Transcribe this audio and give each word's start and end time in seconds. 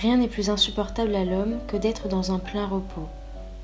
Rien 0.00 0.16
n'est 0.16 0.28
plus 0.28 0.48
insupportable 0.48 1.14
à 1.14 1.26
l'homme 1.26 1.58
que 1.66 1.76
d'être 1.76 2.08
dans 2.08 2.32
un 2.32 2.38
plein 2.38 2.66
repos, 2.66 3.06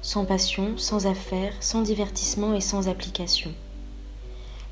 sans 0.03 0.27
passion, 0.27 0.77
sans 0.77 1.06
affaires, 1.06 1.54
sans 1.60 1.81
divertissement 1.81 2.53
et 2.53 2.60
sans 2.60 2.88
application. 2.88 3.51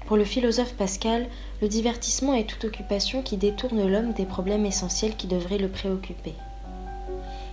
Pour 0.04 0.18
le 0.18 0.26
philosophe 0.26 0.74
Pascal, 0.74 1.26
le 1.62 1.68
divertissement 1.68 2.34
est 2.34 2.44
toute 2.44 2.66
occupation 2.66 3.22
qui 3.22 3.38
détourne 3.38 3.88
l'homme 3.88 4.12
des 4.12 4.26
problèmes 4.26 4.66
essentiels 4.66 5.16
qui 5.16 5.26
devraient 5.26 5.56
le 5.56 5.70
préoccuper. 5.70 6.34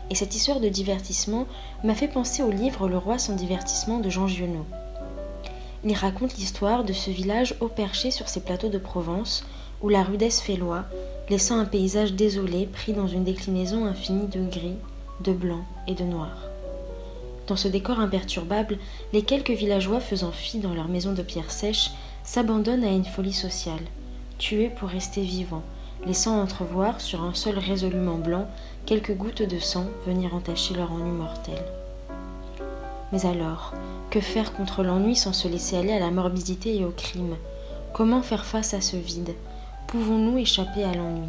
Et 0.10 0.16
cette 0.16 0.36
histoire 0.36 0.60
de 0.60 0.68
divertissement 0.68 1.48
m'a 1.86 1.96
fait 1.96 2.10
penser 2.10 2.44
au 2.44 2.52
livre 2.52 2.90
Le 2.90 2.98
roi 2.98 3.18
sans 3.18 3.36
divertissement 3.38 4.00
de 4.00 4.10
Jean 4.10 4.28
Giono. 4.28 4.66
Il 5.86 5.96
raconte 5.96 6.36
l'histoire 6.36 6.84
de 6.84 6.92
ce 6.92 7.12
village 7.12 7.56
haut 7.62 7.70
perché 7.70 8.12
sur 8.12 8.28
ces 8.28 8.42
plateaux 8.42 8.68
de 8.68 8.78
Provence, 8.78 9.46
où 9.82 9.90
la 9.90 10.04
rudesse 10.04 10.42
fait 10.42 10.56
loi, 10.56 10.84
laissant 11.30 11.60
un 11.60 11.66
paysage 11.66 12.14
désolé 12.14 12.66
pris 12.66 12.94
dans 12.94 13.08
une 13.08 13.24
déclinaison 13.24 13.86
infinie 13.86 14.28
de 14.28 14.44
gris, 14.50 14.76
de 15.22 15.34
blanc 15.34 15.64
et 15.88 15.96
de 15.96 16.04
noir. 16.04 16.32
Dans 17.48 17.56
ce 17.56 17.68
décor 17.68 18.00
imperturbable, 18.00 18.78
les 19.14 19.24
quelques 19.24 19.52
villageois 19.52 20.00
faisant 20.00 20.32
fi 20.32 20.60
dans 20.60 20.74
leur 20.74 20.88
maison 20.88 21.14
de 21.14 21.22
pierre 21.22 21.52
sèche 21.52 21.92
s'abandonnent 22.24 22.84
à 22.84 22.92
une 22.92 23.06
folie 23.06 23.34
sociale, 23.34 23.82
tués 24.38 24.70
pour 24.70 24.90
rester 24.90 25.22
vivants, 25.22 25.64
laissant 26.06 26.42
entrevoir 26.42 27.02
sur 27.02 27.24
un 27.24 27.34
sol 27.34 27.58
résolument 27.58 28.18
blanc 28.18 28.48
quelques 28.86 29.16
gouttes 29.16 29.42
de 29.44 29.60
sang 29.60 29.86
venir 30.06 30.36
entacher 30.36 30.74
leur 30.74 30.92
ennui 30.92 31.12
mortel. 31.12 31.62
Mais 33.12 33.26
alors, 33.26 33.74
que 34.10 34.20
faire 34.20 34.54
contre 34.54 34.84
l'ennui 34.84 35.16
sans 35.16 35.34
se 35.34 35.48
laisser 35.48 35.78
aller 35.78 35.94
à 35.94 36.00
la 36.00 36.12
morbidité 36.12 36.76
et 36.78 36.86
au 36.86 36.92
crime? 36.92 37.36
Comment 37.94 38.22
faire 38.22 38.46
face 38.46 38.74
à 38.74 38.82
ce 38.82 38.96
vide? 38.96 39.34
Pouvons-nous 39.92 40.38
échapper 40.38 40.86
à 40.86 40.94
l'ennui 40.94 41.28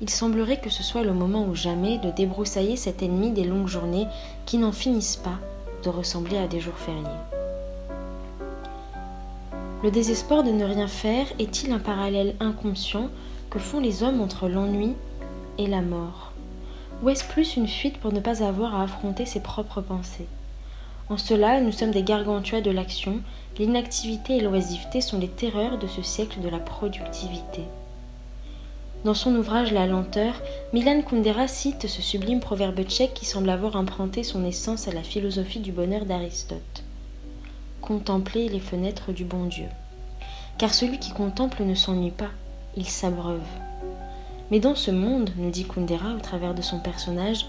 Il 0.00 0.08
semblerait 0.08 0.60
que 0.60 0.70
ce 0.70 0.82
soit 0.82 1.02
le 1.02 1.12
moment 1.12 1.44
ou 1.44 1.54
jamais 1.54 1.98
de 1.98 2.10
débroussailler 2.10 2.74
cet 2.74 3.02
ennemi 3.02 3.32
des 3.32 3.44
longues 3.44 3.68
journées 3.68 4.06
qui 4.46 4.56
n'en 4.56 4.72
finissent 4.72 5.20
pas 5.22 5.38
de 5.84 5.90
ressembler 5.90 6.38
à 6.38 6.48
des 6.48 6.58
jours 6.58 6.78
fériés. 6.78 7.04
Le 9.84 9.90
désespoir 9.90 10.42
de 10.42 10.52
ne 10.52 10.64
rien 10.64 10.88
faire 10.88 11.26
est-il 11.38 11.70
un 11.70 11.78
parallèle 11.78 12.34
inconscient 12.40 13.10
que 13.50 13.58
font 13.58 13.78
les 13.78 14.02
hommes 14.02 14.22
entre 14.22 14.48
l'ennui 14.48 14.94
et 15.58 15.66
la 15.66 15.82
mort 15.82 16.32
Ou 17.02 17.10
est-ce 17.10 17.28
plus 17.28 17.56
une 17.56 17.68
fuite 17.68 17.98
pour 17.98 18.10
ne 18.10 18.20
pas 18.20 18.42
avoir 18.42 18.74
à 18.74 18.84
affronter 18.84 19.26
ses 19.26 19.40
propres 19.40 19.82
pensées? 19.82 20.28
En 21.10 21.18
cela, 21.18 21.60
nous 21.60 21.72
sommes 21.72 21.90
des 21.90 22.02
gargantua 22.02 22.62
de 22.62 22.70
l'action, 22.70 23.20
l'inactivité 23.58 24.36
et 24.36 24.40
l'oisiveté 24.40 25.00
sont 25.00 25.18
les 25.18 25.28
terreurs 25.28 25.78
de 25.78 25.86
ce 25.86 26.02
siècle 26.02 26.40
de 26.40 26.48
la 26.48 26.58
productivité. 26.58 27.62
Dans 29.04 29.14
son 29.14 29.34
ouvrage 29.36 29.72
La 29.72 29.86
lenteur, 29.86 30.34
Milan 30.72 31.00
Kundera 31.00 31.48
cite 31.48 31.86
ce 31.86 32.02
sublime 32.02 32.40
proverbe 32.40 32.82
tchèque 32.82 33.14
qui 33.14 33.24
semble 33.24 33.50
avoir 33.50 33.76
emprunté 33.76 34.24
son 34.24 34.44
essence 34.44 34.88
à 34.88 34.92
la 34.92 35.02
philosophie 35.02 35.60
du 35.60 35.72
bonheur 35.72 36.04
d'Aristote. 36.04 36.82
Contempler 37.80 38.48
les 38.48 38.60
fenêtres 38.60 39.12
du 39.12 39.24
bon 39.24 39.44
Dieu. 39.44 39.68
Car 40.58 40.74
celui 40.74 40.98
qui 40.98 41.12
contemple 41.12 41.62
ne 41.62 41.74
s'ennuie 41.74 42.10
pas, 42.10 42.30
il 42.76 42.86
s'abreuve. 42.86 43.46
Mais 44.50 44.60
dans 44.60 44.74
ce 44.74 44.90
monde, 44.90 45.30
nous 45.36 45.50
dit 45.50 45.64
Kundera 45.64 46.14
au 46.14 46.20
travers 46.20 46.54
de 46.54 46.62
son 46.62 46.80
personnage, 46.80 47.46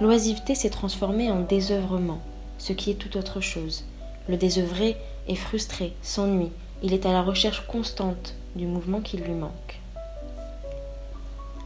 l'oisiveté 0.00 0.54
s'est 0.54 0.70
transformée 0.70 1.30
en 1.30 1.40
désœuvrement, 1.40 2.20
ce 2.58 2.72
qui 2.72 2.90
est 2.90 2.94
tout 2.94 3.16
autre 3.16 3.40
chose. 3.40 3.84
Le 4.30 4.36
désœuvré 4.36 4.96
est 5.26 5.34
frustré, 5.34 5.92
s'ennuie, 6.02 6.52
il 6.84 6.94
est 6.94 7.04
à 7.04 7.12
la 7.12 7.20
recherche 7.20 7.66
constante 7.66 8.36
du 8.54 8.64
mouvement 8.64 9.00
qui 9.00 9.16
lui 9.16 9.32
manque. 9.32 9.80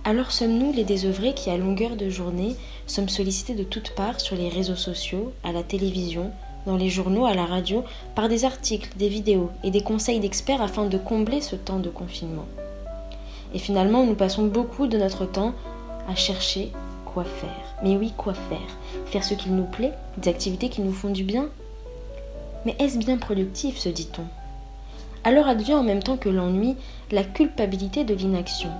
Alors 0.03 0.33
sommes-nous 0.33 0.73
les 0.73 0.85
désœuvrés 0.85 1.35
qui, 1.35 1.51
à 1.51 1.59
longueur 1.59 1.95
de 1.95 2.09
journée, 2.09 2.57
sommes 2.87 3.11
sollicités 3.11 3.55
de 3.55 3.65
toutes 3.65 3.91
parts 3.91 4.19
sur 4.19 4.35
les 4.35 4.49
réseaux 4.49 4.77
sociaux, 4.77 5.35
à 5.45 5.53
la 5.53 5.63
télévision, 5.63 6.31
dans 6.65 6.79
les 6.79 6.89
journaux, 6.89 7.27
à 7.27 7.35
la 7.35 7.45
radio, 7.45 7.85
par 8.15 8.31
des 8.31 8.47
articles, 8.47 8.97
des 8.97 9.11
vidéos 9.11 9.51
et 9.63 9.71
des 9.71 9.83
conseils 9.83 10.21
d'experts 10.21 10.63
afin 10.63 10.87
de 10.87 10.97
combler 10.97 11.43
ce 11.43 11.57
temps 11.57 11.81
de 11.81 11.91
confinement? 11.91 12.47
Et 13.53 13.59
finalement, 13.59 14.07
nous 14.07 14.15
passons 14.15 14.47
beaucoup 14.47 14.87
de 14.87 14.97
notre 14.97 15.27
temps 15.27 15.53
à 16.09 16.15
chercher 16.15 16.73
quoi 17.05 17.25
faire. 17.25 17.77
Mais 17.83 17.99
oui, 17.99 18.15
quoi 18.17 18.33
faire? 18.33 18.79
Faire 19.05 19.23
ce 19.23 19.35
qu'il 19.35 19.55
nous 19.55 19.67
plaît, 19.67 19.93
des 20.17 20.31
activités 20.31 20.71
qui 20.71 20.81
nous 20.81 20.95
font 20.95 21.11
du 21.11 21.25
bien 21.25 21.51
Mais 22.65 22.77
est-ce 22.79 22.99
bien 22.99 23.19
productif, 23.19 23.79
se 23.79 23.89
dit-on 23.89 24.25
Alors 25.23 25.49
advient 25.49 25.75
en 25.75 25.83
même 25.83 26.03
temps 26.03 26.17
que 26.17 26.29
l'ennui 26.29 26.77
la 27.11 27.25
culpabilité 27.25 28.05
de 28.05 28.15
l'inaction. 28.15 28.71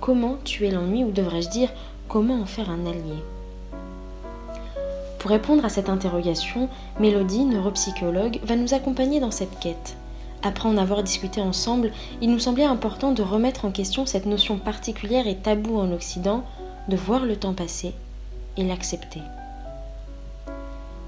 Comment 0.00 0.36
tuer 0.44 0.70
l'ennui, 0.70 1.04
ou 1.04 1.10
devrais-je 1.10 1.50
dire, 1.50 1.70
comment 2.08 2.40
en 2.40 2.46
faire 2.46 2.70
un 2.70 2.86
allié? 2.86 3.22
Pour 5.18 5.30
répondre 5.30 5.64
à 5.64 5.68
cette 5.68 5.88
interrogation, 5.88 6.68
Mélodie, 7.00 7.44
neuropsychologue, 7.44 8.38
va 8.44 8.56
nous 8.56 8.72
accompagner 8.72 9.20
dans 9.20 9.32
cette 9.32 9.58
quête. 9.58 9.96
Après 10.42 10.68
en 10.68 10.76
avoir 10.76 11.02
discuté 11.02 11.40
ensemble, 11.40 11.90
il 12.22 12.30
nous 12.30 12.38
semblait 12.38 12.64
important 12.64 13.12
de 13.12 13.22
remettre 13.22 13.64
en 13.64 13.72
question 13.72 14.06
cette 14.06 14.26
notion 14.26 14.56
particulière 14.56 15.26
et 15.26 15.36
taboue 15.36 15.78
en 15.78 15.90
Occident 15.90 16.44
de 16.88 16.96
voir 16.96 17.24
le 17.24 17.36
temps 17.36 17.54
passer 17.54 17.92
et 18.56 18.62
l'accepter. 18.62 19.20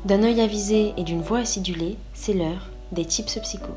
D'un 0.07 0.23
œil 0.23 0.41
avisé 0.41 0.95
et 0.97 1.05
d'une 1.05 1.21
voix 1.21 1.41
acidulée, 1.41 1.99
c'est 2.15 2.33
l'heure 2.33 2.71
des 2.91 3.05
tips 3.05 3.39
psycho. 3.41 3.73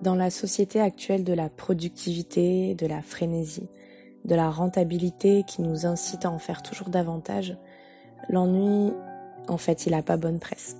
Dans 0.00 0.14
la 0.14 0.30
société 0.30 0.80
actuelle 0.80 1.24
de 1.24 1.32
la 1.32 1.48
productivité, 1.48 2.76
de 2.76 2.86
la 2.86 3.02
frénésie, 3.02 3.68
de 4.24 4.36
la 4.36 4.48
rentabilité 4.48 5.42
qui 5.44 5.62
nous 5.62 5.86
incite 5.86 6.24
à 6.24 6.30
en 6.30 6.38
faire 6.38 6.62
toujours 6.62 6.88
davantage, 6.88 7.56
l'ennui 8.28 8.92
en 9.48 9.56
fait, 9.58 9.86
il 9.86 9.90
n'a 9.90 10.02
pas 10.02 10.16
bonne 10.16 10.38
presse. 10.38 10.76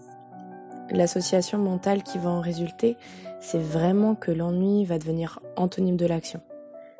L'association 0.90 1.58
mentale 1.58 2.04
qui 2.04 2.18
va 2.18 2.30
en 2.30 2.40
résulter, 2.40 2.96
c'est 3.40 3.58
vraiment 3.58 4.14
que 4.14 4.30
l'ennui 4.30 4.84
va 4.84 4.98
devenir 4.98 5.40
antonyme 5.56 5.96
de 5.96 6.06
l'action. 6.06 6.40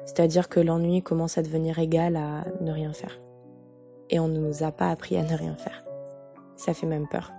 C'est-à-dire 0.06 0.48
que 0.48 0.60
l'ennui 0.60 1.02
commence 1.02 1.38
à 1.38 1.42
devenir 1.42 1.78
égal 1.78 2.16
à 2.16 2.44
ne 2.60 2.72
rien 2.72 2.92
faire. 2.92 3.18
Et 4.10 4.20
on 4.20 4.28
ne 4.28 4.38
nous 4.38 4.62
a 4.62 4.70
pas 4.70 4.90
appris 4.90 5.16
à 5.16 5.22
ne 5.22 5.36
rien 5.36 5.54
faire. 5.54 5.84
Ça 6.56 6.74
fait 6.74 6.86
même 6.86 7.08
peur. 7.08 7.32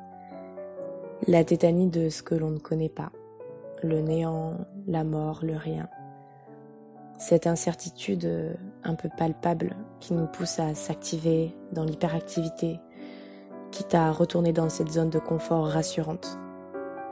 La 1.28 1.44
tétanie 1.44 1.88
de 1.88 2.09
ce 2.09 2.24
que 2.24 2.36
l'on 2.36 2.52
ne 2.52 2.59
connaît 2.59 2.90
pas. 2.90 3.12
Le 3.84 4.02
néant, 4.02 4.58
la 4.88 5.03
mort, 5.03 5.40
le 5.44 5.56
rien. 5.56 5.88
Cette 7.18 7.48
incertitude 7.48 8.58
un 8.84 8.96
peu 8.96 9.09
palpable 9.18 9.76
qui 10.00 10.14
nous 10.14 10.28
pousse 10.28 10.59
à 10.59 10.76
s'activer 10.76 11.56
dans 11.72 11.84
l'hyperactivité, 11.84 12.80
quitte 13.72 13.96
à 13.96 14.12
retourner 14.12 14.53
dans 14.53 14.70
cette 14.70 14.92
zone 14.92 15.09
de 15.09 15.20
confort 15.20 15.66
rassurante, 15.66 16.38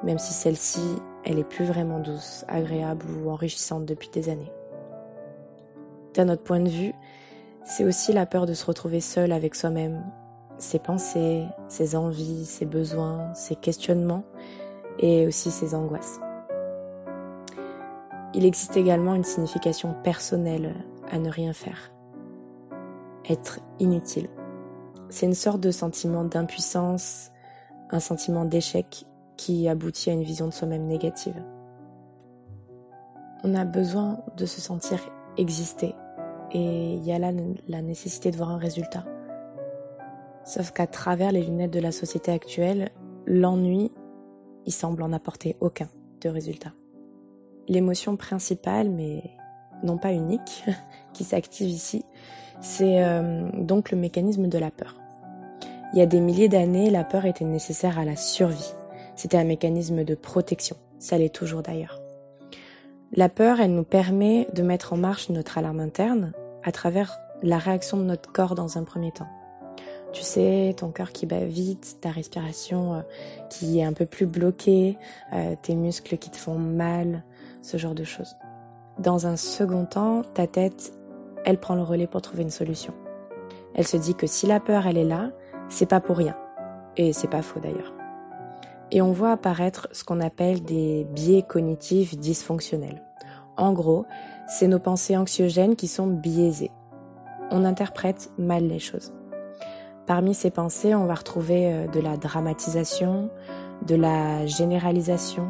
même 0.04 0.20
si 0.20 0.34
celle-ci, 0.34 0.82
elle 1.26 1.40
est 1.40 1.44
plus 1.44 1.66
vraiment 1.66 2.00
douce, 2.00 2.46
agréable 2.48 3.06
ou 3.18 3.30
enrichissante 3.30 3.86
depuis 3.86 4.10
des 4.10 4.30
années. 4.30 4.52
D'un 6.14 6.30
autre 6.30 6.44
point 6.44 6.60
de 6.60 6.70
vue, 6.70 6.94
c'est 7.66 7.86
aussi 7.86 8.12
la 8.14 8.26
peur 8.26 8.46
de 8.46 8.54
se 8.54 8.66
retrouver 8.66 9.00
seul 9.00 9.32
avec 9.32 9.56
soi-même, 9.56 10.04
ses 10.58 10.80
pensées, 10.80 11.46
ses 11.68 11.96
envies, 11.96 12.46
ses 12.46 12.66
besoins, 12.66 13.34
ses 13.34 13.56
questionnements 13.56 14.24
et 15.00 15.26
aussi 15.26 15.50
ses 15.50 15.74
angoisses. 15.74 16.20
Il 18.34 18.46
existe 18.46 18.76
également 18.76 19.16
une 19.16 19.24
signification 19.24 19.96
personnelle 20.04 20.76
à 21.12 21.20
ne 21.20 21.30
rien 21.30 21.54
faire. 21.54 21.92
Être 23.30 23.60
inutile. 23.80 24.30
C'est 25.10 25.26
une 25.26 25.36
sorte 25.36 25.60
de 25.62 25.72
sentiment 25.72 26.24
d'impuissance, 26.24 27.32
un 27.92 28.00
sentiment 28.00 28.46
d'échec 28.46 29.06
qui 29.38 29.70
aboutit 29.70 30.10
à 30.10 30.14
une 30.14 30.24
vision 30.24 30.48
de 30.48 30.54
soi-même 30.54 30.88
négative. 30.88 31.42
On 33.44 33.56
a 33.56 33.66
besoin 33.66 34.20
de 34.36 34.46
se 34.46 34.60
sentir 34.60 35.00
exister 35.38 35.96
et 36.54 36.94
il 36.94 37.04
y 37.04 37.12
a 37.12 37.20
là 37.20 37.32
la 37.68 37.82
nécessité 37.82 38.32
de 38.32 38.38
voir 38.38 38.52
un 38.52 38.58
résultat. 38.58 39.06
Sauf 40.46 40.72
qu'à 40.72 40.88
travers 40.88 41.32
les 41.32 41.42
lunettes 41.42 41.72
de 41.72 41.80
la 41.80 41.92
société 41.92 42.32
actuelle, 42.32 42.90
l'ennui, 43.26 43.92
il 44.66 44.74
semble 44.74 45.04
en 45.04 45.14
apporter 45.14 45.56
aucun 45.62 45.90
de 46.22 46.30
résultat. 46.30 46.74
L'émotion 47.68 48.18
principale, 48.18 48.90
mais 48.90 49.24
non 49.84 49.98
pas 49.98 50.14
unique, 50.14 50.64
qui 51.14 51.24
s'active 51.24 51.70
ici, 51.70 52.04
c'est 52.62 53.04
euh, 53.04 53.50
donc 53.58 53.92
le 53.92 53.98
mécanisme 53.98 54.48
de 54.48 54.58
la 54.58 54.72
peur. 54.72 54.96
Il 55.94 56.00
y 56.00 56.02
a 56.02 56.08
des 56.08 56.20
milliers 56.20 56.50
d'années, 56.50 56.90
la 56.90 57.04
peur 57.04 57.26
était 57.26 57.46
nécessaire 57.46 58.00
à 58.00 58.06
la 58.06 58.16
survie. 58.16 58.74
C'était 59.16 59.38
un 59.38 59.44
mécanisme 59.44 60.04
de 60.04 60.16
protection. 60.16 60.76
Ça 60.98 61.18
l'est 61.18 61.34
toujours 61.34 61.62
d'ailleurs. 61.62 62.02
La 63.16 63.30
peur, 63.30 63.60
elle 63.62 63.76
nous 63.76 63.84
permet 63.84 64.48
de 64.54 64.64
mettre 64.64 64.94
en 64.94 64.98
marche 64.98 65.30
notre 65.30 65.58
alarme 65.58 65.80
interne 65.80 66.34
à 66.64 66.72
travers 66.72 67.20
la 67.42 67.58
réaction 67.58 67.98
de 67.98 68.04
notre 68.04 68.32
corps 68.32 68.56
dans 68.56 68.78
un 68.78 68.84
premier 68.84 69.12
temps. 69.12 69.28
Tu 70.14 70.22
sais, 70.22 70.76
ton 70.78 70.92
cœur 70.92 71.12
qui 71.12 71.26
bat 71.26 71.44
vite, 71.44 71.98
ta 72.02 72.12
respiration 72.12 72.94
euh, 72.94 73.02
qui 73.50 73.80
est 73.80 73.84
un 73.84 73.94
peu 73.94 74.06
plus 74.06 74.28
bloquée, 74.28 74.98
euh, 75.34 75.56
tes 75.62 75.76
muscles 75.76 76.18
qui 76.18 76.30
te 76.30 76.38
font 76.38 76.58
mal, 76.58 77.24
ce 77.64 77.78
genre 77.78 77.96
de 77.96 78.04
choses. 78.04 78.38
Dans 79.00 79.26
un 79.26 79.36
second 79.36 79.86
temps, 79.86 80.22
ta 80.22 80.46
tête, 80.46 80.94
elle 81.46 81.60
prend 81.60 81.74
le 81.74 81.82
relais 81.82 82.06
pour 82.06 82.22
trouver 82.22 82.44
une 82.44 82.52
solution. 82.52 82.94
Elle 83.74 83.88
se 83.88 83.98
dit 83.98 84.14
que 84.14 84.28
si 84.28 84.46
la 84.46 84.60
peur, 84.60 84.86
elle 84.86 84.98
est 84.98 85.04
là, 85.04 85.32
c'est 85.68 85.90
pas 85.90 86.00
pour 86.00 86.18
rien. 86.18 86.38
Et 86.96 87.12
c'est 87.12 87.30
pas 87.30 87.42
faux 87.42 87.60
d'ailleurs. 87.60 87.94
Et 88.92 89.02
on 89.02 89.12
voit 89.12 89.32
apparaître 89.32 89.88
ce 89.92 90.04
qu'on 90.04 90.22
appelle 90.22 90.62
des 90.62 91.08
biais 91.12 91.42
cognitifs 91.42 92.16
dysfonctionnels. 92.16 93.02
En 93.58 93.74
gros, 93.74 94.06
c'est 94.48 94.68
nos 94.68 94.80
pensées 94.80 95.18
anxiogènes 95.18 95.76
qui 95.76 95.88
sont 95.88 96.08
biaisées. 96.08 96.72
On 97.52 97.64
interprète 97.66 98.32
mal 98.38 98.68
les 98.68 98.80
choses. 98.80 99.14
Parmi 100.06 100.34
ces 100.34 100.52
pensées, 100.52 100.96
on 100.96 101.06
va 101.06 101.16
retrouver 101.16 101.72
euh, 101.72 101.88
de 101.88 102.00
la 102.00 102.18
dramatisation, 102.18 103.30
de 103.88 103.96
la 103.96 104.46
généralisation 104.46 105.48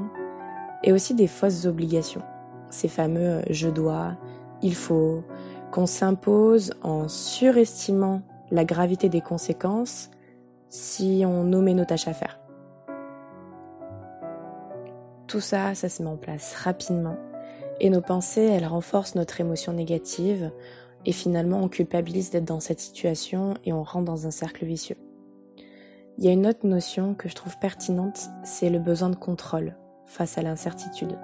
et 0.83 0.91
aussi 0.91 1.15
des 1.15 1.27
fausses 1.27 1.65
obligations. 1.65 2.21
Ces 2.69 2.87
fameux 2.87 3.39
euh, 3.39 3.41
je 3.49 3.69
dois, 3.69 4.15
il 4.61 4.75
faut, 4.75 5.23
qu'on 5.71 5.87
s'impose 5.87 6.73
en 6.83 7.07
surestimant 7.07 8.21
la 8.51 8.63
gravité 8.63 9.09
des 9.09 9.21
conséquences 9.21 10.11
si 10.69 11.23
on 11.25 11.43
nommait 11.43 11.73
nos 11.73 11.85
tâches 11.85 12.07
à 12.07 12.13
faire. 12.13 12.39
Tout 15.25 15.41
ça, 15.41 15.73
ça 15.73 15.89
se 15.89 16.03
met 16.03 16.09
en 16.09 16.17
place 16.17 16.53
rapidement 16.55 17.15
et 17.79 17.89
nos 17.89 18.01
pensées, 18.01 18.41
elles 18.43 18.65
renforcent 18.65 19.15
notre 19.15 19.41
émotion 19.41 19.73
négative 19.73 20.51
et 21.05 21.11
finalement 21.11 21.61
on 21.61 21.67
culpabilise 21.67 22.29
d'être 22.29 22.45
dans 22.45 22.59
cette 22.59 22.79
situation 22.79 23.55
et 23.65 23.73
on 23.73 23.83
rentre 23.83 24.05
dans 24.05 24.27
un 24.27 24.31
cercle 24.31 24.65
vicieux. 24.65 24.97
Il 26.17 26.25
y 26.25 26.27
a 26.27 26.31
une 26.31 26.45
autre 26.45 26.65
notion 26.65 27.15
que 27.15 27.27
je 27.27 27.35
trouve 27.35 27.57
pertinente, 27.59 28.29
c'est 28.43 28.69
le 28.69 28.79
besoin 28.79 29.09
de 29.09 29.15
contrôle 29.15 29.75
face 30.05 30.37
à 30.37 30.43
l'incertitude. 30.43 31.17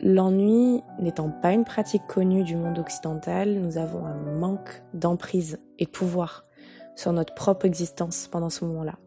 L'ennui 0.00 0.82
n'étant 1.00 1.30
pas 1.30 1.52
une 1.52 1.64
pratique 1.64 2.06
connue 2.06 2.44
du 2.44 2.56
monde 2.56 2.78
occidental, 2.78 3.54
nous 3.54 3.78
avons 3.78 4.04
un 4.04 4.38
manque 4.38 4.82
d'emprise 4.92 5.58
et 5.78 5.86
de 5.86 5.90
pouvoir 5.90 6.44
sur 6.94 7.12
notre 7.12 7.34
propre 7.34 7.66
existence 7.66 8.28
pendant 8.28 8.50
ce 8.50 8.64
moment-là. 8.64 8.98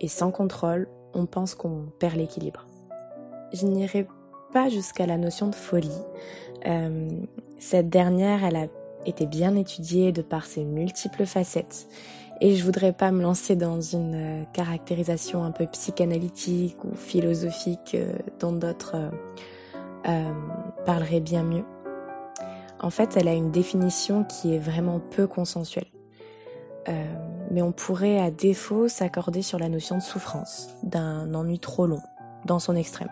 Et 0.00 0.08
sans 0.08 0.30
contrôle, 0.30 0.88
on 1.14 1.26
pense 1.26 1.54
qu'on 1.54 1.86
perd 1.98 2.16
l'équilibre. 2.16 2.66
Je 3.52 3.66
n'irai 3.66 4.06
pas 4.52 4.68
jusqu'à 4.68 5.06
la 5.06 5.16
notion 5.16 5.48
de 5.48 5.54
folie. 5.54 5.90
Euh, 6.66 7.08
cette 7.58 7.88
dernière, 7.88 8.44
elle 8.44 8.56
a 8.56 8.66
été 9.06 9.26
bien 9.26 9.54
étudiée 9.56 10.12
de 10.12 10.22
par 10.22 10.46
ses 10.46 10.64
multiples 10.64 11.26
facettes. 11.26 11.86
Et 12.42 12.56
je 12.56 12.64
voudrais 12.64 12.92
pas 12.92 13.12
me 13.12 13.22
lancer 13.22 13.54
dans 13.54 13.80
une 13.80 14.14
euh, 14.14 14.44
caractérisation 14.52 15.44
un 15.44 15.50
peu 15.50 15.66
psychanalytique 15.66 16.84
ou 16.84 16.94
philosophique 16.94 17.94
euh, 17.94 18.12
dont 18.38 18.52
d'autres 18.52 18.96
parlerait 20.86 21.20
bien 21.20 21.42
mieux. 21.42 21.64
En 22.80 22.88
fait, 22.88 23.18
elle 23.18 23.28
a 23.28 23.34
une 23.34 23.50
définition 23.50 24.24
qui 24.24 24.54
est 24.54 24.58
vraiment 24.58 24.98
peu 24.98 25.26
consensuelle. 25.26 25.84
Mais 27.50 27.62
on 27.62 27.70
pourrait 27.70 28.18
à 28.18 28.30
défaut 28.30 28.88
s'accorder 28.88 29.42
sur 29.42 29.58
la 29.58 29.68
notion 29.68 29.98
de 29.98 30.02
souffrance, 30.02 30.70
d'un 30.82 31.34
ennui 31.34 31.58
trop 31.60 31.86
long, 31.86 32.00
dans 32.46 32.58
son 32.58 32.74
extrême. 32.74 33.10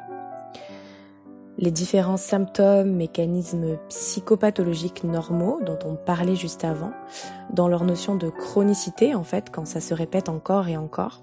Les 1.61 1.73
différents 1.73 2.17
symptômes, 2.17 2.93
mécanismes 2.93 3.79
psychopathologiques 3.89 5.03
normaux 5.03 5.61
dont 5.67 5.79
on 5.85 5.97
parlait 5.97 6.37
juste 6.37 6.65
avant, 6.65 6.93
dans 7.53 7.67
leur 7.67 7.85
notion 7.85 8.15
de 8.15 8.29
chronicité 8.29 9.15
en 9.15 9.25
fait, 9.25 9.51
quand 9.51 9.67
ça 9.67 9.81
se 9.81 9.93
répète 9.93 10.29
encore 10.29 10.69
et 10.69 10.77
encore, 10.77 11.23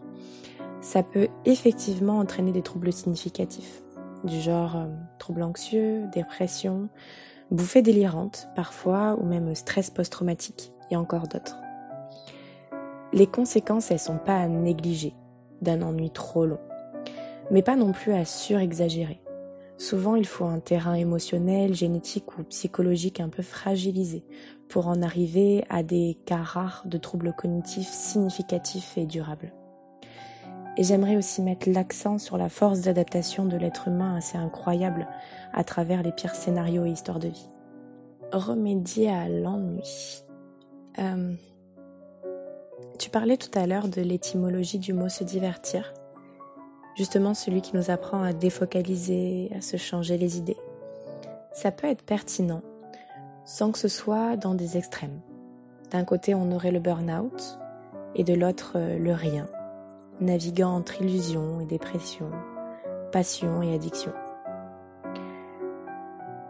ça 0.82 1.04
peut 1.04 1.30
effectivement 1.46 2.20
entraîner 2.20 2.52
des 2.52 2.62
troubles 2.62 2.92
significatifs 2.92 3.82
du 4.26 4.42
genre 4.42 4.76
euh, 4.76 4.86
troubles 5.20 5.44
anxieux, 5.44 6.04
dépression, 6.14 6.90
bouffées 7.52 7.82
délirantes 7.82 8.50
parfois, 8.56 9.16
ou 9.20 9.26
même 9.26 9.54
stress 9.56 9.90
post-traumatique, 9.90 10.74
et 10.92 10.96
encore 10.96 11.28
d'autres. 11.28 11.58
Les 13.14 13.28
conséquences, 13.28 13.92
elles 13.92 14.00
sont 14.00 14.18
pas 14.18 14.38
à 14.38 14.48
négliger 14.48 15.14
d'un 15.62 15.82
ennui 15.82 16.10
trop 16.10 16.46
long, 16.46 16.60
mais 17.52 17.62
pas 17.62 17.76
non 17.76 17.92
plus 17.92 18.14
à 18.14 18.26
surexagérer. 18.26 19.22
Souvent, 19.78 20.16
il 20.16 20.26
faut 20.26 20.46
un 20.46 20.60
terrain 20.60 20.94
émotionnel, 20.94 21.74
génétique 21.74 22.38
ou 22.38 22.44
psychologique 22.44 23.20
un 23.20 23.30
peu 23.30 23.44
fragilisé 23.44 24.24
pour 24.70 24.88
en 24.88 25.02
arriver 25.02 25.66
à 25.70 25.84
des 25.84 26.18
cas 26.26 26.42
rares 26.42 26.84
de 26.86 26.98
troubles 26.98 27.34
cognitifs 27.34 27.90
significatifs 27.90 28.98
et 28.98 29.06
durables. 29.06 29.54
Et 30.78 30.84
j'aimerais 30.84 31.18
aussi 31.18 31.42
mettre 31.42 31.70
l'accent 31.70 32.18
sur 32.18 32.38
la 32.38 32.50
force 32.50 32.82
d'adaptation 32.82 33.46
de 33.46 33.56
l'être 33.58 33.88
humain 33.88 34.16
assez 34.16 34.38
incroyable 34.38 35.08
à 35.54 35.64
travers 35.64 36.04
les 36.04 36.12
pires 36.12 36.36
scénarios 36.36 36.86
et 36.86 36.92
histoires 36.92 37.20
de 37.20 37.30
vie. 37.30 37.50
Remédier 38.34 39.10
à 39.10 39.30
l'ennui. 39.30 40.24
Euh, 41.00 41.34
tu 43.00 43.10
parlais 43.10 43.38
tout 43.38 43.58
à 43.58 43.68
l'heure 43.68 43.88
de 43.88 44.02
l'étymologie 44.02 44.80
du 44.80 44.94
mot 44.94 45.10
se 45.10 45.24
divertir. 45.24 45.94
Justement 46.96 47.34
celui 47.34 47.62
qui 47.62 47.76
nous 47.76 47.92
apprend 47.92 48.24
à 48.24 48.34
défocaliser, 48.34 49.52
à 49.56 49.62
se 49.62 49.78
changer 49.78 50.18
les 50.18 50.38
idées. 50.38 50.58
Ça 51.54 51.72
peut 51.72 51.88
être 51.88 52.04
pertinent, 52.04 52.62
sans 53.46 53.72
que 53.72 53.80
ce 53.80 53.88
soit 53.88 54.38
dans 54.38 54.56
des 54.56 54.78
extrêmes. 54.78 55.20
D'un 55.92 56.04
côté, 56.04 56.34
on 56.34 56.52
aurait 56.52 56.72
le 56.72 56.80
burn-out, 56.80 57.60
et 58.16 58.24
de 58.24 58.34
l'autre, 58.34 58.74
euh, 58.76 58.98
le 58.98 59.14
rien 59.14 59.48
naviguant 60.22 60.76
entre 60.76 61.02
illusion 61.02 61.60
et 61.60 61.66
dépression, 61.66 62.32
passion 63.12 63.62
et 63.62 63.74
addiction. 63.74 64.12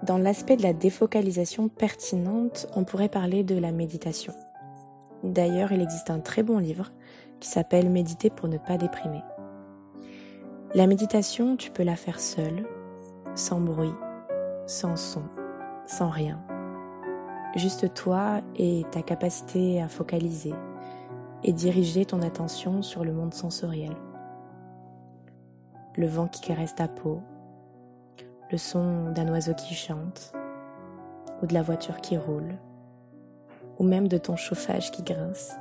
Dans 0.03 0.17
l'aspect 0.17 0.55
de 0.55 0.63
la 0.63 0.73
défocalisation 0.73 1.67
pertinente, 1.67 2.67
on 2.75 2.83
pourrait 2.83 3.09
parler 3.09 3.43
de 3.43 3.57
la 3.57 3.71
méditation. 3.71 4.33
D'ailleurs, 5.23 5.71
il 5.71 5.81
existe 5.81 6.11
un 6.11 6.19
très 6.19 6.43
bon 6.43 6.59
livre 6.59 6.91
qui 7.39 7.49
s'appelle 7.49 7.89
Méditer 7.89 8.29
pour 8.29 8.47
ne 8.47 8.57
pas 8.57 8.77
déprimer. 8.77 9.23
La 10.75 10.87
méditation, 10.87 11.55
tu 11.55 11.71
peux 11.71 11.83
la 11.83 11.95
faire 11.95 12.19
seule, 12.19 12.67
sans 13.33 13.61
bruit, 13.61 13.93
sans 14.67 14.97
son, 14.97 15.21
sans 15.85 16.09
rien. 16.09 16.41
Juste 17.55 17.93
toi 17.93 18.41
et 18.57 18.83
ta 18.91 19.01
capacité 19.01 19.81
à 19.81 19.87
focaliser, 19.87 20.53
et 21.43 21.53
diriger 21.53 22.03
ton 22.03 22.21
attention 22.21 22.81
sur 22.81 23.05
le 23.05 23.13
monde 23.13 23.33
sensoriel. 23.33 23.95
Le 25.95 26.07
vent 26.07 26.27
qui 26.27 26.41
caresse 26.41 26.75
ta 26.75 26.89
peau, 26.89 27.21
le 28.51 28.57
son 28.57 29.11
d'un 29.11 29.29
oiseau 29.29 29.53
qui 29.53 29.75
chante, 29.75 30.33
ou 31.41 31.45
de 31.45 31.53
la 31.53 31.61
voiture 31.61 32.01
qui 32.01 32.17
roule, 32.17 32.57
ou 33.79 33.85
même 33.85 34.09
de 34.09 34.17
ton 34.17 34.35
chauffage 34.35 34.91
qui 34.91 35.03
grince, 35.03 35.53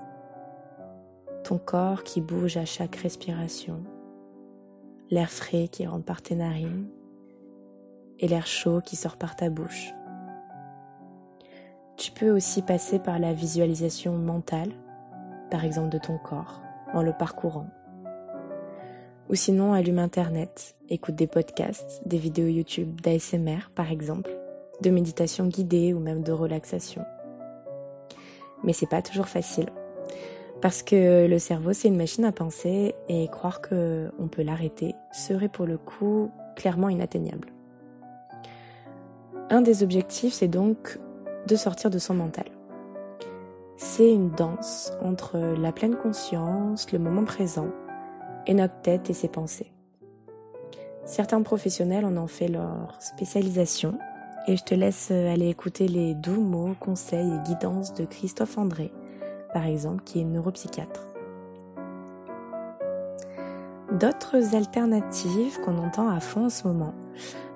ton 1.44 1.58
corps 1.58 2.02
qui 2.02 2.20
bouge 2.20 2.56
à 2.56 2.64
chaque 2.64 2.96
respiration, 2.96 3.84
l'air 5.10 5.30
frais 5.30 5.68
qui 5.68 5.86
rentre 5.86 6.04
par 6.04 6.22
tes 6.22 6.34
narines 6.34 6.86
et 8.20 8.28
l'air 8.28 8.46
chaud 8.46 8.80
qui 8.80 8.96
sort 8.96 9.16
par 9.16 9.36
ta 9.36 9.50
bouche. 9.50 9.92
Tu 11.96 12.10
peux 12.10 12.30
aussi 12.30 12.62
passer 12.62 12.98
par 12.98 13.18
la 13.18 13.32
visualisation 13.32 14.16
mentale 14.16 14.72
par 15.50 15.64
exemple 15.64 15.90
de 15.90 15.98
ton 15.98 16.18
corps, 16.18 16.60
en 16.92 17.02
le 17.02 17.12
parcourant. 17.12 17.68
Ou 19.30 19.34
sinon, 19.36 19.72
allume 19.72 20.00
Internet, 20.00 20.74
écoute 20.88 21.14
des 21.14 21.26
podcasts, 21.26 22.02
des 22.06 22.18
vidéos 22.18 22.48
YouTube 22.48 23.00
d'ASMR 23.00 23.70
par 23.74 23.90
exemple, 23.90 24.30
de 24.82 24.90
méditation 24.90 25.46
guidée 25.46 25.94
ou 25.94 26.00
même 26.00 26.22
de 26.22 26.32
relaxation. 26.32 27.04
Mais 28.64 28.72
c'est 28.72 28.88
pas 28.88 29.02
toujours 29.02 29.28
facile. 29.28 29.68
Parce 30.64 30.82
que 30.82 31.26
le 31.26 31.38
cerveau, 31.38 31.74
c'est 31.74 31.88
une 31.88 31.96
machine 31.98 32.24
à 32.24 32.32
penser 32.32 32.94
et 33.10 33.28
croire 33.28 33.60
qu'on 33.60 34.28
peut 34.32 34.42
l'arrêter 34.42 34.94
serait 35.12 35.50
pour 35.50 35.66
le 35.66 35.76
coup 35.76 36.30
clairement 36.56 36.88
inatteignable. 36.88 37.52
Un 39.50 39.60
des 39.60 39.82
objectifs, 39.82 40.32
c'est 40.32 40.48
donc 40.48 40.98
de 41.46 41.54
sortir 41.54 41.90
de 41.90 41.98
son 41.98 42.14
mental 42.14 42.46
c'est 43.76 44.10
une 44.10 44.30
danse 44.30 44.92
entre 45.02 45.36
la 45.36 45.70
pleine 45.70 45.96
conscience, 45.96 46.90
le 46.92 46.98
moment 46.98 47.24
présent, 47.24 47.68
et 48.46 48.54
notre 48.54 48.80
tête 48.80 49.10
et 49.10 49.12
ses 49.12 49.28
pensées. 49.28 49.72
Certains 51.04 51.42
professionnels 51.42 52.04
en 52.04 52.16
ont 52.16 52.26
fait 52.26 52.48
leur 52.48 52.96
spécialisation 53.00 53.98
et 54.46 54.56
je 54.56 54.64
te 54.64 54.74
laisse 54.74 55.10
aller 55.10 55.48
écouter 55.48 55.86
les 55.86 56.14
doux 56.14 56.40
mots, 56.40 56.74
conseils 56.80 57.30
et 57.30 57.48
guidances 57.48 57.94
de 57.94 58.04
Christophe 58.04 58.56
André, 58.58 58.90
par 59.54 59.64
exemple, 59.64 60.02
qui 60.04 60.20
est 60.20 60.24
neuropsychiatre. 60.24 61.06
D'autres 63.92 64.54
alternatives 64.54 65.58
qu'on 65.64 65.78
entend 65.78 66.08
à 66.08 66.20
fond 66.20 66.46
en 66.46 66.50
ce 66.50 66.66
moment, 66.66 66.94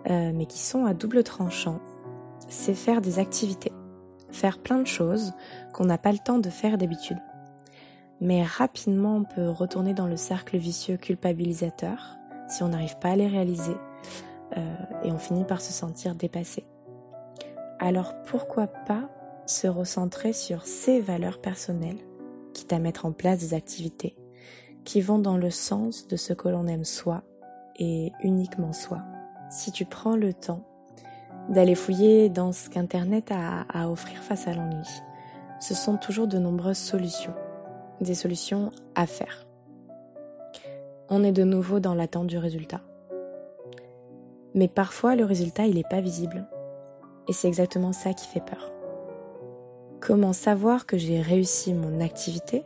euh, 0.08 0.32
mais 0.34 0.46
qui 0.46 0.60
sont 0.60 0.86
à 0.86 0.94
double 0.94 1.22
tranchant, 1.22 1.80
c'est 2.48 2.74
faire 2.74 3.02
des 3.02 3.18
activités 3.18 3.72
faire 4.30 4.58
plein 4.58 4.78
de 4.78 4.86
choses 4.86 5.32
qu'on 5.72 5.84
n'a 5.84 5.98
pas 5.98 6.12
le 6.12 6.18
temps 6.18 6.38
de 6.38 6.50
faire 6.50 6.78
d'habitude. 6.78 7.18
Mais 8.20 8.42
rapidement, 8.42 9.16
on 9.16 9.24
peut 9.24 9.48
retourner 9.48 9.94
dans 9.94 10.06
le 10.06 10.16
cercle 10.16 10.56
vicieux 10.56 10.96
culpabilisateur 10.96 12.16
si 12.48 12.62
on 12.62 12.68
n'arrive 12.68 12.98
pas 12.98 13.10
à 13.10 13.16
les 13.16 13.28
réaliser 13.28 13.76
euh, 14.56 14.76
et 15.04 15.12
on 15.12 15.18
finit 15.18 15.44
par 15.44 15.60
se 15.60 15.72
sentir 15.72 16.14
dépassé. 16.14 16.64
alors 17.78 18.14
pourquoi 18.22 18.66
pas 18.66 19.08
se 19.48 19.66
recentrer 19.66 20.32
sur 20.32 20.66
ces 20.66 21.00
valeurs 21.00 21.40
personnelles, 21.40 21.98
quitte 22.52 22.72
à 22.72 22.78
mettre 22.78 23.06
en 23.06 23.12
place 23.12 23.38
des 23.38 23.54
activités 23.54 24.14
qui 24.84 25.00
vont 25.00 25.18
dans 25.18 25.36
le 25.36 25.50
sens 25.50 26.06
de 26.06 26.16
ce 26.16 26.32
que 26.32 26.48
l'on 26.48 26.66
aime 26.66 26.84
soi 26.84 27.22
et 27.78 28.12
uniquement 28.22 28.72
soi. 28.72 28.98
Si 29.50 29.72
tu 29.72 29.84
prends 29.84 30.16
le 30.16 30.32
temps 30.32 30.64
d'aller 31.48 31.74
fouiller 31.74 32.28
dans 32.28 32.52
ce 32.52 32.68
qu'Internet 32.68 33.30
a 33.30 33.62
à 33.72 33.90
offrir 33.90 34.22
face 34.22 34.48
à 34.48 34.54
l'ennui, 34.54 34.86
ce 35.60 35.74
sont 35.74 35.96
toujours 35.96 36.26
de 36.26 36.38
nombreuses 36.38 36.78
solutions, 36.78 37.34
des 38.00 38.14
solutions 38.14 38.70
à 38.94 39.06
faire. 39.06 39.46
On 41.08 41.24
est 41.24 41.32
de 41.32 41.44
nouveau 41.44 41.80
dans 41.80 41.94
l'attente 41.94 42.26
du 42.26 42.38
résultat. 42.38 42.82
Mais 44.54 44.68
parfois 44.68 45.16
le 45.16 45.24
résultat 45.24 45.66
il 45.66 45.76
n'est 45.76 45.84
pas 45.88 46.00
visible. 46.00 46.46
Et 47.28 47.32
c'est 47.32 47.48
exactement 47.48 47.92
ça 47.92 48.12
qui 48.14 48.26
fait 48.26 48.44
peur. 48.44 48.72
Comment 50.00 50.32
savoir 50.32 50.86
que 50.86 50.96
j'ai 50.96 51.20
réussi 51.20 51.74
mon 51.74 52.00
activité 52.00 52.64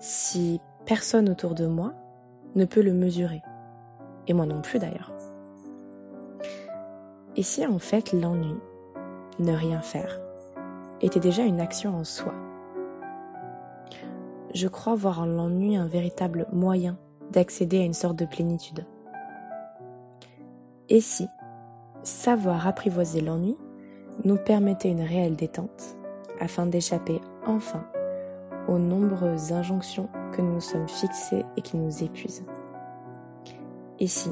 si 0.00 0.60
personne 0.84 1.28
autour 1.28 1.54
de 1.54 1.66
moi 1.66 1.94
ne 2.56 2.64
peut 2.64 2.82
le 2.82 2.92
mesurer? 2.92 3.42
Et 4.26 4.32
moi 4.32 4.44
non 4.44 4.60
plus 4.60 4.80
d'ailleurs. 4.80 5.12
Et 7.36 7.42
si 7.42 7.64
en 7.64 7.78
fait 7.78 8.12
l'ennui, 8.12 8.58
ne 9.38 9.52
rien 9.52 9.80
faire, 9.80 10.18
était 11.00 11.20
déjà 11.20 11.44
une 11.44 11.60
action 11.60 11.94
en 11.94 12.04
soi? 12.04 12.34
Je 14.52 14.66
crois 14.66 14.96
voir 14.96 15.20
en 15.20 15.26
l'ennui 15.26 15.76
un 15.76 15.86
véritable 15.86 16.46
moyen 16.52 16.98
d'accéder 17.30 17.78
à 17.78 17.84
une 17.84 17.94
sorte 17.94 18.16
de 18.16 18.26
plénitude. 18.26 18.84
Et 20.88 21.00
si 21.00 21.28
savoir 22.02 22.66
apprivoiser 22.66 23.20
l'ennui 23.20 23.56
nous 24.24 24.36
permettait 24.36 24.90
une 24.90 25.02
réelle 25.02 25.36
détente 25.36 25.96
afin 26.40 26.66
d'échapper 26.66 27.20
enfin 27.46 27.86
aux 28.68 28.78
nombreuses 28.78 29.52
injonctions 29.52 30.08
que 30.32 30.42
nous 30.42 30.54
nous 30.54 30.60
sommes 30.60 30.88
fixées 30.88 31.44
et 31.56 31.62
qui 31.62 31.76
nous 31.76 32.02
épuisent. 32.02 32.44
Et 33.98 34.08
si, 34.08 34.30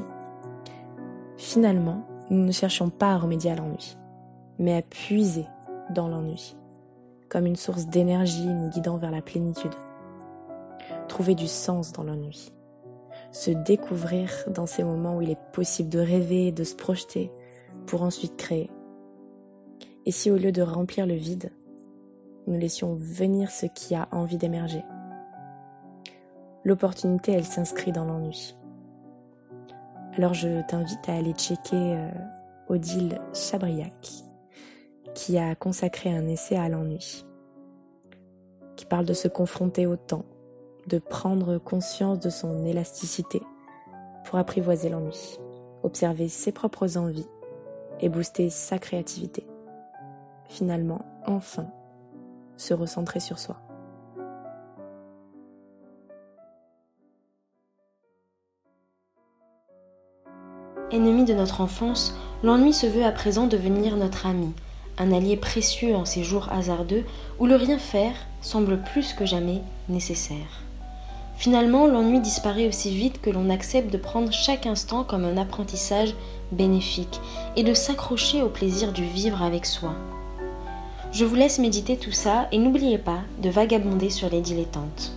finalement, 1.37 2.05
nous 2.29 2.43
ne 2.45 2.51
cherchions 2.51 2.89
pas 2.89 3.13
à 3.13 3.17
remédier 3.17 3.51
à 3.51 3.55
l'ennui, 3.55 3.97
mais 4.59 4.75
à 4.75 4.81
puiser 4.81 5.45
dans 5.89 6.07
l'ennui, 6.07 6.55
comme 7.29 7.45
une 7.45 7.55
source 7.55 7.87
d'énergie 7.87 8.47
nous 8.47 8.69
guidant 8.69 8.97
vers 8.97 9.11
la 9.11 9.21
plénitude. 9.21 9.73
Trouver 11.07 11.35
du 11.35 11.47
sens 11.47 11.91
dans 11.93 12.03
l'ennui, 12.03 12.51
se 13.31 13.51
découvrir 13.51 14.31
dans 14.47 14.65
ces 14.65 14.83
moments 14.83 15.17
où 15.17 15.21
il 15.21 15.31
est 15.31 15.51
possible 15.53 15.89
de 15.89 15.99
rêver, 15.99 16.51
de 16.51 16.63
se 16.63 16.75
projeter, 16.75 17.31
pour 17.85 18.01
ensuite 18.01 18.37
créer. 18.37 18.69
Et 20.05 20.11
si 20.11 20.29
au 20.31 20.37
lieu 20.37 20.51
de 20.51 20.61
remplir 20.61 21.05
le 21.05 21.15
vide, 21.15 21.51
nous 22.47 22.57
laissions 22.57 22.95
venir 22.95 23.51
ce 23.51 23.65
qui 23.65 23.95
a 23.95 24.07
envie 24.11 24.37
d'émerger. 24.37 24.83
L'opportunité, 26.63 27.31
elle 27.31 27.45
s'inscrit 27.45 27.91
dans 27.91 28.05
l'ennui. 28.05 28.55
Alors 30.17 30.33
je 30.33 30.65
t'invite 30.67 31.07
à 31.09 31.15
aller 31.15 31.33
checker 31.33 31.75
euh, 31.75 32.09
Odile 32.69 33.19
Chabriac, 33.33 34.09
qui 35.13 35.37
a 35.37 35.55
consacré 35.55 36.09
un 36.09 36.27
essai 36.27 36.55
à 36.55 36.69
l'ennui, 36.69 37.25
qui 38.75 38.85
parle 38.85 39.05
de 39.05 39.13
se 39.13 39.27
confronter 39.27 39.85
au 39.85 39.95
temps, 39.95 40.25
de 40.87 40.99
prendre 40.99 41.57
conscience 41.57 42.19
de 42.19 42.29
son 42.29 42.65
élasticité 42.65 43.41
pour 44.23 44.39
apprivoiser 44.39 44.89
l'ennui, 44.89 45.39
observer 45.83 46.29
ses 46.29 46.51
propres 46.51 46.97
envies 46.97 47.27
et 47.99 48.09
booster 48.09 48.49
sa 48.49 48.79
créativité. 48.79 49.45
Finalement, 50.47 51.05
enfin, 51.25 51.67
se 52.57 52.73
recentrer 52.73 53.19
sur 53.19 53.39
soi. 53.39 53.57
Ennemi 60.91 61.25
de 61.25 61.33
notre 61.33 61.61
enfance, 61.61 62.15
l'ennui 62.43 62.71
se 62.71 62.85
veut 62.85 63.03
à 63.03 63.11
présent 63.11 63.47
devenir 63.47 63.97
notre 63.97 64.27
ami, 64.27 64.53
un 64.97 65.11
allié 65.11 65.35
précieux 65.35 65.95
en 65.95 66.05
ces 66.05 66.23
jours 66.23 66.47
hasardeux 66.51 67.03
où 67.39 67.47
le 67.47 67.55
rien 67.55 67.79
faire 67.79 68.15
semble 68.41 68.81
plus 68.81 69.13
que 69.13 69.25
jamais 69.25 69.61
nécessaire. 69.89 70.61
Finalement, 71.37 71.85
l'ennui 71.85 72.21
disparaît 72.21 72.67
aussi 72.67 72.95
vite 72.95 73.21
que 73.21 73.29
l'on 73.29 73.49
accepte 73.49 73.91
de 73.91 73.97
prendre 73.97 74.31
chaque 74.31 74.65
instant 74.65 75.03
comme 75.03 75.25
un 75.25 75.37
apprentissage 75.37 76.15
bénéfique 76.51 77.19
et 77.55 77.63
de 77.63 77.73
s'accrocher 77.73 78.41
au 78.41 78.49
plaisir 78.49 78.93
du 78.93 79.03
vivre 79.03 79.43
avec 79.43 79.65
soi. 79.65 79.95
Je 81.15 81.23
vous 81.23 81.35
laisse 81.35 81.59
méditer 81.59 81.95
tout 81.95 82.11
ça 82.11 82.49
et 82.51 82.57
n'oubliez 82.57 82.97
pas 82.97 83.21
de 83.41 83.49
vagabonder 83.49 84.09
sur 84.09 84.29
les 84.29 84.41
dilettantes. 84.41 85.13